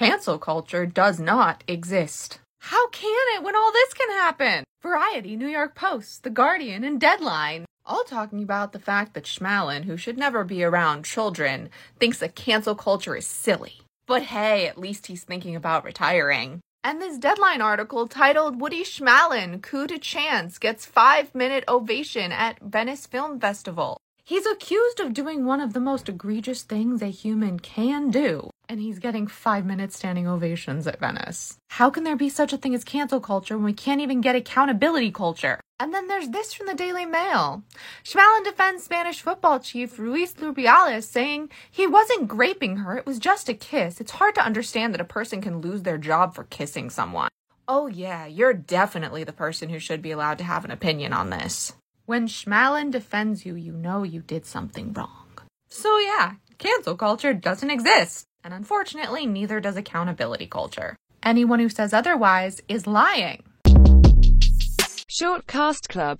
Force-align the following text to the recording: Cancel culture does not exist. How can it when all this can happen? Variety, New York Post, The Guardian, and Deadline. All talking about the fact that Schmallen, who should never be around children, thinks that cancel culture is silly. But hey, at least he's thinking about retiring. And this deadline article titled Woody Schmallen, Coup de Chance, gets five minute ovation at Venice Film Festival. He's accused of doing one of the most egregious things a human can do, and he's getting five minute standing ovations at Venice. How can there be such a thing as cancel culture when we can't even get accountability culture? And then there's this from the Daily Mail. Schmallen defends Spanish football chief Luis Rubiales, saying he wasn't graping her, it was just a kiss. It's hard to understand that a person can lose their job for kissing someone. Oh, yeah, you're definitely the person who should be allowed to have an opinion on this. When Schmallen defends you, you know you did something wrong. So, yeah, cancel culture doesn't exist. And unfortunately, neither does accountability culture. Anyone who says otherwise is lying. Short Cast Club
Cancel 0.00 0.38
culture 0.38 0.86
does 0.86 1.20
not 1.20 1.62
exist. 1.68 2.40
How 2.60 2.88
can 2.88 3.36
it 3.36 3.42
when 3.42 3.54
all 3.54 3.70
this 3.70 3.92
can 3.92 4.08
happen? 4.08 4.64
Variety, 4.82 5.36
New 5.36 5.46
York 5.46 5.74
Post, 5.74 6.22
The 6.22 6.30
Guardian, 6.30 6.84
and 6.84 6.98
Deadline. 6.98 7.66
All 7.84 8.02
talking 8.04 8.42
about 8.42 8.72
the 8.72 8.78
fact 8.78 9.12
that 9.12 9.24
Schmallen, 9.24 9.84
who 9.84 9.98
should 9.98 10.16
never 10.16 10.42
be 10.42 10.64
around 10.64 11.04
children, 11.04 11.68
thinks 11.98 12.16
that 12.20 12.34
cancel 12.34 12.74
culture 12.74 13.14
is 13.14 13.26
silly. 13.26 13.82
But 14.06 14.22
hey, 14.22 14.66
at 14.66 14.78
least 14.78 15.08
he's 15.08 15.24
thinking 15.24 15.54
about 15.54 15.84
retiring. 15.84 16.60
And 16.82 17.02
this 17.02 17.18
deadline 17.18 17.60
article 17.60 18.08
titled 18.08 18.58
Woody 18.58 18.84
Schmallen, 18.84 19.60
Coup 19.60 19.86
de 19.86 19.98
Chance, 19.98 20.56
gets 20.56 20.86
five 20.86 21.34
minute 21.34 21.64
ovation 21.68 22.32
at 22.32 22.58
Venice 22.62 23.06
Film 23.06 23.38
Festival. 23.38 23.98
He's 24.24 24.46
accused 24.46 25.00
of 25.00 25.12
doing 25.12 25.44
one 25.44 25.60
of 25.60 25.72
the 25.72 25.80
most 25.80 26.08
egregious 26.08 26.62
things 26.62 27.02
a 27.02 27.08
human 27.08 27.58
can 27.58 28.10
do, 28.10 28.48
and 28.70 28.80
he's 28.80 29.00
getting 29.00 29.26
five 29.26 29.66
minute 29.66 29.92
standing 29.92 30.28
ovations 30.28 30.86
at 30.86 31.00
Venice. 31.00 31.58
How 31.70 31.90
can 31.90 32.04
there 32.04 32.16
be 32.16 32.28
such 32.28 32.52
a 32.52 32.56
thing 32.56 32.72
as 32.72 32.84
cancel 32.84 33.20
culture 33.20 33.56
when 33.56 33.64
we 33.64 33.72
can't 33.72 34.00
even 34.00 34.20
get 34.20 34.36
accountability 34.36 35.10
culture? 35.10 35.58
And 35.80 35.92
then 35.92 36.06
there's 36.06 36.28
this 36.28 36.54
from 36.54 36.68
the 36.68 36.74
Daily 36.74 37.04
Mail. 37.04 37.64
Schmallen 38.04 38.44
defends 38.44 38.84
Spanish 38.84 39.22
football 39.22 39.58
chief 39.58 39.98
Luis 39.98 40.34
Rubiales, 40.34 41.02
saying 41.02 41.50
he 41.68 41.88
wasn't 41.88 42.28
graping 42.28 42.76
her, 42.76 42.96
it 42.96 43.06
was 43.06 43.18
just 43.18 43.48
a 43.48 43.54
kiss. 43.54 44.00
It's 44.00 44.12
hard 44.12 44.36
to 44.36 44.44
understand 44.44 44.94
that 44.94 45.00
a 45.00 45.16
person 45.16 45.40
can 45.42 45.60
lose 45.60 45.82
their 45.82 45.98
job 45.98 46.36
for 46.36 46.44
kissing 46.44 46.90
someone. 46.90 47.28
Oh, 47.66 47.88
yeah, 47.88 48.26
you're 48.26 48.54
definitely 48.54 49.24
the 49.24 49.32
person 49.32 49.68
who 49.68 49.80
should 49.80 50.00
be 50.00 50.12
allowed 50.12 50.38
to 50.38 50.44
have 50.44 50.64
an 50.64 50.70
opinion 50.70 51.12
on 51.12 51.30
this. 51.30 51.72
When 52.06 52.28
Schmallen 52.28 52.92
defends 52.92 53.44
you, 53.44 53.56
you 53.56 53.72
know 53.72 54.04
you 54.04 54.20
did 54.20 54.46
something 54.46 54.92
wrong. 54.92 55.26
So, 55.68 55.98
yeah, 55.98 56.34
cancel 56.58 56.96
culture 56.96 57.32
doesn't 57.32 57.70
exist. 57.70 58.26
And 58.42 58.54
unfortunately, 58.54 59.26
neither 59.26 59.60
does 59.60 59.76
accountability 59.76 60.46
culture. 60.46 60.96
Anyone 61.22 61.60
who 61.60 61.68
says 61.68 61.92
otherwise 61.92 62.60
is 62.68 62.86
lying. 62.86 63.42
Short 65.06 65.46
Cast 65.46 65.88
Club 65.88 66.18